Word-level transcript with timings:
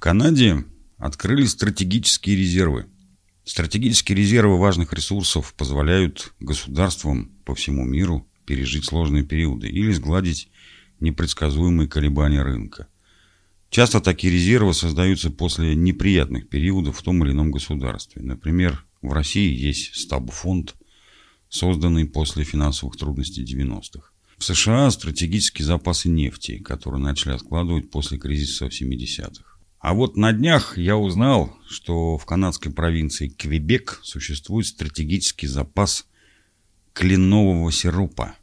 Канаде 0.00 0.64
открылись 0.96 1.50
стратегические 1.50 2.34
резервы. 2.34 2.86
Стратегические 3.44 4.16
резервы 4.16 4.58
важных 4.58 4.94
ресурсов 4.94 5.52
позволяют 5.52 6.32
государствам 6.40 7.30
по 7.44 7.54
всему 7.54 7.84
миру 7.84 8.26
пережить 8.46 8.86
сложные 8.86 9.24
периоды 9.24 9.68
или 9.68 9.92
сгладить 9.92 10.48
непредсказуемые 11.00 11.86
колебания 11.86 12.40
рынка. 12.40 12.88
Часто 13.68 14.00
такие 14.00 14.32
резервы 14.32 14.72
создаются 14.72 15.30
после 15.30 15.74
неприятных 15.74 16.48
периодов 16.48 16.96
в 16.96 17.02
том 17.02 17.22
или 17.22 17.32
ином 17.32 17.50
государстве. 17.50 18.22
Например, 18.22 18.82
в 19.02 19.12
России 19.12 19.54
есть 19.54 19.96
стабфонд, 19.96 20.76
созданный 21.50 22.06
после 22.06 22.44
финансовых 22.44 22.96
трудностей 22.96 23.44
90-х. 23.44 24.08
В 24.38 24.44
США 24.44 24.90
стратегические 24.90 25.66
запасы 25.66 26.08
нефти, 26.08 26.56
которые 26.56 27.02
начали 27.02 27.32
откладывать 27.32 27.90
после 27.90 28.16
кризиса 28.16 28.70
в 28.70 28.72
70-х. 28.72 29.49
А 29.80 29.94
вот 29.94 30.18
на 30.18 30.32
днях 30.34 30.76
я 30.76 30.98
узнал, 30.98 31.56
что 31.66 32.18
в 32.18 32.26
канадской 32.26 32.70
провинции 32.70 33.28
Квебек 33.28 34.00
существует 34.02 34.66
стратегический 34.66 35.46
запас 35.46 36.06
кленового 36.92 37.72
сиропа. 37.72 38.34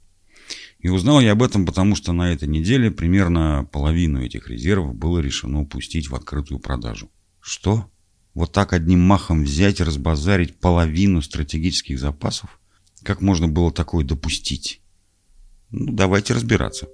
И 0.80 0.90
узнал 0.90 1.22
я 1.22 1.34
об 1.34 1.44
этом, 1.44 1.68
потому 1.68 1.96
что 1.96 2.12
на 2.12 2.34
этой 2.34 2.48
неделе 2.48 2.90
примерно 2.90 3.70
половину 3.72 4.24
этих 4.24 4.50
резервов 4.50 4.96
было 4.96 5.20
решено 5.20 5.64
пустить 5.64 6.10
в 6.10 6.16
открытую 6.16 6.60
продажу. 6.60 7.12
Что? 7.40 7.88
Вот 8.34 8.52
так 8.52 8.74
одним 8.74 9.02
махом 9.02 9.44
взять 9.44 9.80
и 9.80 9.84
разбазарить 9.84 10.60
половину 10.60 11.22
стратегических 11.22 12.00
запасов? 12.00 12.60
Как 13.04 13.22
можно 13.22 13.48
было 13.48 13.72
такое 13.72 14.04
допустить? 14.04 14.82
Ну, 15.70 15.92
давайте 15.92 16.34
разбираться. 16.34 16.88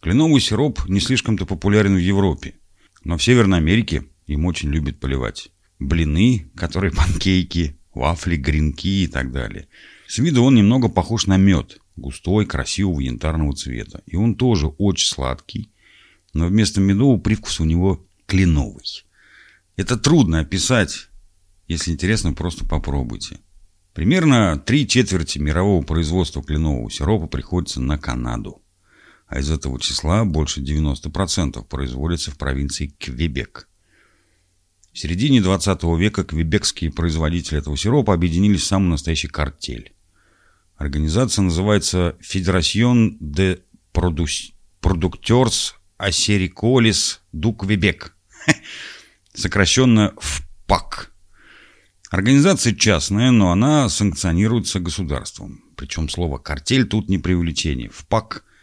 Кленовый 0.00 0.40
сироп 0.40 0.88
не 0.88 0.98
слишком-то 0.98 1.46
популярен 1.46 1.94
в 1.94 1.98
Европе. 1.98 2.54
Но 3.04 3.18
в 3.18 3.22
Северной 3.22 3.58
Америке 3.58 4.04
им 4.26 4.46
очень 4.46 4.70
любят 4.70 4.98
поливать. 4.98 5.50
Блины, 5.78 6.50
которые 6.56 6.92
панкейки, 6.96 7.78
вафли, 7.94 8.36
гренки 8.36 9.04
и 9.04 9.06
так 9.06 9.30
далее. 9.30 9.68
С 10.08 10.18
виду 10.18 10.42
он 10.42 10.54
немного 10.54 10.88
похож 10.88 11.26
на 11.26 11.36
мед. 11.36 11.78
Густой, 11.96 12.46
красивого 12.46 13.00
янтарного 13.00 13.54
цвета. 13.54 14.02
И 14.06 14.16
он 14.16 14.34
тоже 14.34 14.66
очень 14.66 15.08
сладкий. 15.08 15.70
Но 16.32 16.46
вместо 16.46 16.80
медового 16.80 17.20
привкуса 17.20 17.62
у 17.62 17.66
него 17.66 18.04
кленовый. 18.26 19.04
Это 19.76 19.96
трудно 19.96 20.40
описать. 20.40 21.08
Если 21.68 21.92
интересно, 21.92 22.32
просто 22.32 22.64
попробуйте. 22.64 23.38
Примерно 23.92 24.58
три 24.58 24.88
четверти 24.88 25.38
мирового 25.38 25.84
производства 25.84 26.42
кленового 26.42 26.90
сиропа 26.90 27.28
приходится 27.28 27.80
на 27.80 27.96
Канаду 27.96 28.63
а 29.26 29.38
из 29.38 29.50
этого 29.50 29.80
числа 29.80 30.24
больше 30.24 30.60
90% 30.60 31.64
производится 31.64 32.30
в 32.30 32.38
провинции 32.38 32.94
Квебек. 32.98 33.68
В 34.92 34.98
середине 34.98 35.40
20 35.40 35.82
века 35.98 36.24
квебекские 36.24 36.92
производители 36.92 37.58
этого 37.58 37.76
сиропа 37.76 38.14
объединились 38.14 38.62
в 38.62 38.66
самый 38.66 38.88
настоящий 38.90 39.28
картель. 39.28 39.92
Организация 40.76 41.42
называется 41.42 42.16
Fédération 42.20 43.18
de 43.18 43.62
Producteurs 43.92 45.74
Acericoles 45.98 47.18
du 47.32 47.56
Québec, 47.56 48.10
сокращенно 49.34 50.14
ФПАК. 50.18 51.12
Организация 52.10 52.74
частная, 52.74 53.32
но 53.32 53.50
она 53.50 53.88
санкционируется 53.88 54.78
государством. 54.78 55.64
Причем 55.76 56.08
слово 56.08 56.38
«картель» 56.38 56.86
тут 56.86 57.08
не 57.08 57.18
преувеличение. 57.18 57.88
ФПАК– 57.90 58.44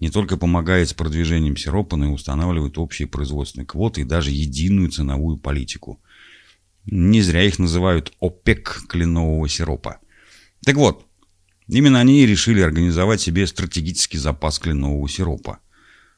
не 0.00 0.08
только 0.08 0.38
помогает 0.38 0.88
с 0.88 0.94
продвижением 0.94 1.56
сиропа, 1.56 1.96
но 1.96 2.06
и 2.06 2.08
устанавливает 2.08 2.78
общие 2.78 3.06
производственные 3.06 3.66
квоты 3.66 4.00
и 4.00 4.04
даже 4.04 4.30
единую 4.30 4.90
ценовую 4.90 5.36
политику. 5.36 6.00
Не 6.86 7.20
зря 7.20 7.44
их 7.44 7.58
называют 7.58 8.12
ОПЕК 8.18 8.86
кленового 8.88 9.46
сиропа. 9.48 9.98
Так 10.64 10.76
вот, 10.76 11.06
именно 11.68 12.00
они 12.00 12.22
и 12.22 12.26
решили 12.26 12.62
организовать 12.62 13.20
себе 13.20 13.46
стратегический 13.46 14.16
запас 14.16 14.58
кленового 14.58 15.06
сиропа, 15.06 15.60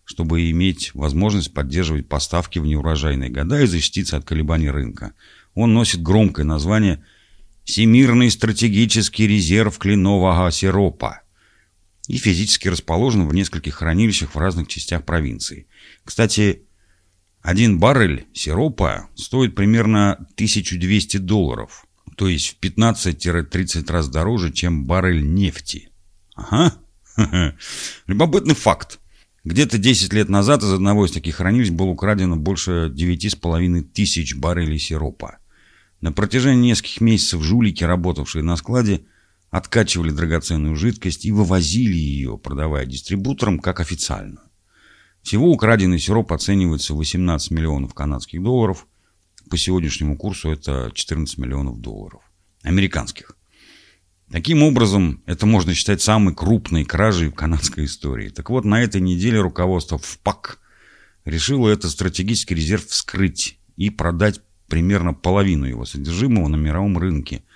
чтобы 0.05 0.49
иметь 0.51 0.95
возможность 0.95 1.53
поддерживать 1.53 2.09
поставки 2.09 2.61
в 2.61 2.67
неурожайные 2.67 3.31
года 3.31 3.63
и 3.63 3.67
защититься 3.67 4.17
от 4.17 4.25
колебаний 4.25 4.71
рынка. 4.71 5.15
Он 5.55 5.75
носит 5.75 6.03
громкое 6.03 6.45
название 6.45 7.05
«Всемирный 7.65 8.31
стратегический 8.31 9.27
резерв 9.27 9.77
кленового 9.79 10.51
сиропа» 10.53 11.22
и 12.09 12.17
физически 12.17 12.69
расположен 12.69 13.29
в 13.29 13.35
нескольких 13.35 13.77
хранилищах 13.77 14.35
в 14.35 14.39
разных 14.39 14.69
частях 14.69 15.05
провинции. 15.05 15.67
Кстати, 16.05 16.63
один 17.41 17.79
баррель 17.79 18.27
сиропа 18.33 19.09
стоит 19.15 19.55
примерно 19.55 20.13
1200 20.35 21.17
долларов, 21.19 21.87
то 22.17 22.29
есть 22.29 22.57
в 22.57 22.65
15-30 22.65 23.91
раз 23.91 24.09
дороже, 24.09 24.53
чем 24.53 24.85
баррель 24.85 25.25
нефти. 25.25 25.91
Ага, 26.35 26.75
любопытный 28.07 28.55
факт. 28.55 28.99
Где-то 29.45 29.79
10 29.79 30.13
лет 30.13 30.29
назад 30.29 30.63
из 30.63 30.73
одного 30.73 31.05
из 31.05 31.11
таких 31.11 31.37
хранилищ 31.37 31.71
было 31.71 31.89
украдено 31.89 32.37
больше 32.37 32.93
9,5 32.95 33.83
тысяч 33.83 34.37
баррелей 34.37 34.79
сиропа. 34.79 35.39
На 36.01 36.13
протяжении 36.13 36.71
нескольких 36.71 37.01
месяцев 37.01 37.43
жулики, 37.43 37.83
работавшие 37.83 38.45
на 38.45 38.57
складе, 38.57 39.05
откачивали 39.53 40.11
драгоценную 40.11 40.75
жидкость 40.75 41.27
и 41.27 41.31
вывозили 41.31 41.95
ее, 41.95 42.39
продавая 42.39 42.87
дистрибуторам 42.87 43.61
как 43.61 43.81
официальную. 43.81 44.41
Всего 45.23 45.53
украденный 45.53 46.01
сироп 46.01 46.33
оценивается 46.33 46.95
в 46.95 46.97
18 46.97 47.51
миллионов 47.53 47.95
канадских 47.95 48.43
долларов. 48.43 48.89
По 49.51 49.59
сегодняшнему 49.59 50.17
курсу 50.17 50.51
это 50.51 50.91
14 50.93 51.37
миллионов 51.37 51.81
долларов. 51.81 52.23
Американских. 52.63 53.37
Таким 54.31 54.63
образом, 54.63 55.23
это 55.27 55.45
можно 55.45 55.75
считать 55.75 56.01
самой 56.01 56.35
крупной 56.35 56.85
кражей 56.85 57.29
в 57.29 57.35
канадской 57.35 57.85
истории. 57.85 58.31
Так 58.31 58.49
вот, 58.49 58.65
на 58.65 58.83
этой 58.83 59.03
неделе 59.03 59.39
руководство 59.39 59.99
ФПАК 59.99 60.61
решило 61.27 61.69
этот 61.69 61.91
стратегический 61.91 62.55
резерв 62.55 62.87
вскрыть 62.87 63.61
и 63.77 63.91
продать 63.91 64.41
примерно 64.73 65.13
половину 65.13 65.67
его 65.67 65.85
содержимого 65.85 66.49
на 66.49 66.57
мировом 66.57 66.97
рынке– 66.97 67.45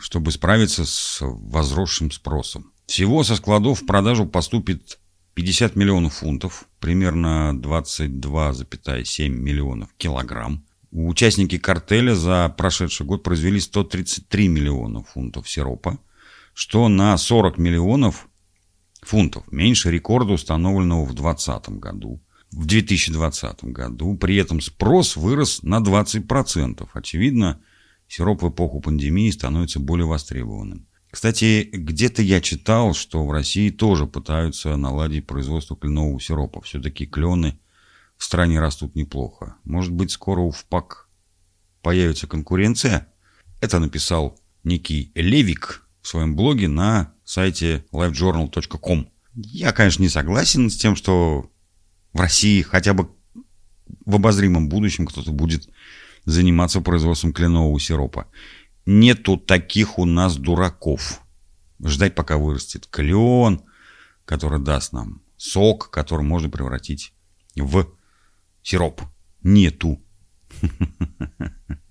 чтобы 0.00 0.30
справиться 0.30 0.84
с 0.84 1.18
возросшим 1.20 2.10
спросом. 2.10 2.72
Всего 2.86 3.24
со 3.24 3.36
складов 3.36 3.80
в 3.80 3.86
продажу 3.86 4.26
поступит 4.26 4.98
50 5.34 5.76
миллионов 5.76 6.14
фунтов, 6.14 6.66
примерно 6.78 7.52
22,7 7.54 9.28
миллионов 9.28 9.88
килограмм. 9.96 10.64
Участники 10.90 11.56
картеля 11.56 12.14
за 12.14 12.54
прошедший 12.56 13.06
год 13.06 13.22
произвели 13.22 13.60
133 13.60 14.48
миллиона 14.48 15.02
фунтов 15.02 15.48
сиропа, 15.48 15.98
что 16.52 16.88
на 16.88 17.16
40 17.16 17.56
миллионов 17.56 18.28
фунтов 19.00 19.50
меньше 19.50 19.90
рекорда, 19.90 20.34
установленного 20.34 21.04
в 21.04 21.14
2020 21.14 21.68
году. 21.78 22.20
В 22.52 22.66
2020 22.66 23.64
году 23.64 24.14
при 24.14 24.36
этом 24.36 24.60
спрос 24.60 25.16
вырос 25.16 25.62
на 25.62 25.80
20%. 25.80 26.86
Очевидно, 26.92 27.60
сироп 28.08 28.42
в 28.42 28.50
эпоху 28.50 28.80
пандемии 28.80 29.30
становится 29.30 29.80
более 29.80 30.06
востребованным. 30.06 30.86
Кстати, 31.10 31.68
где-то 31.72 32.22
я 32.22 32.40
читал, 32.40 32.94
что 32.94 33.26
в 33.26 33.30
России 33.30 33.70
тоже 33.70 34.06
пытаются 34.06 34.76
наладить 34.76 35.26
производство 35.26 35.76
кленового 35.76 36.20
сиропа. 36.20 36.60
Все-таки 36.62 37.06
клены 37.06 37.58
в 38.16 38.24
стране 38.24 38.60
растут 38.60 38.94
неплохо. 38.94 39.56
Может 39.64 39.92
быть, 39.92 40.10
скоро 40.10 40.40
у 40.40 40.50
ВПАК 40.50 41.08
появится 41.80 42.26
конкуренция? 42.26 43.08
Это 43.60 43.78
написал 43.78 44.38
некий 44.62 45.10
Левик 45.14 45.86
в 46.02 46.08
своем 46.08 46.36
блоге 46.36 46.68
на 46.68 47.14
сайте 47.24 47.84
livejournal.com. 47.92 49.08
Я, 49.34 49.72
конечно, 49.72 50.02
не 50.02 50.08
согласен 50.08 50.68
с 50.68 50.76
тем, 50.76 50.96
что 50.96 51.50
в 52.12 52.20
России 52.20 52.62
хотя 52.62 52.94
бы 52.94 53.10
в 54.04 54.14
обозримом 54.14 54.68
будущем 54.68 55.06
кто-то 55.06 55.32
будет 55.32 55.68
заниматься 56.24 56.80
производством 56.80 57.32
кленового 57.32 57.78
сиропа. 57.80 58.26
Нету 58.86 59.36
таких 59.36 59.98
у 59.98 60.04
нас 60.04 60.36
дураков. 60.36 61.20
Ждать, 61.84 62.14
пока 62.14 62.36
вырастет 62.36 62.86
клен, 62.86 63.62
который 64.24 64.60
даст 64.60 64.92
нам 64.92 65.22
сок, 65.36 65.90
который 65.90 66.22
можно 66.22 66.48
превратить 66.48 67.12
в 67.56 67.86
сироп. 68.62 69.02
Нету. 69.42 70.00